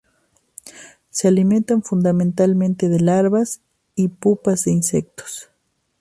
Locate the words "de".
2.89-3.01, 4.65-4.71